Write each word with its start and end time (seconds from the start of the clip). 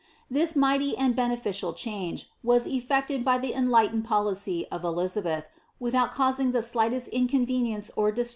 * 0.19 0.21
This 0.31 0.55
mighty 0.55 0.97
and 0.97 1.15
beneficial 1.15 1.73
change, 1.73 2.27
was 2.43 2.65
effected 2.65 3.23
by 3.23 3.37
the 3.37 3.53
enlightened 3.53 4.03
policy 4.03 4.65
of 4.71 4.81
^izabeih, 4.81 5.43
without 5.79 6.11
causing 6.11 6.53
the 6.53 6.63
slightest 6.63 7.07
inconvenience 7.09 7.91
or 7.95 8.11
dia 8.11 8.15
■O>bom< 8.15 8.17
I 8.17 8.21
of 8.21 8.25
Elinbelh. 8.25 8.29